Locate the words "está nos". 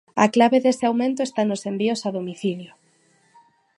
1.23-1.61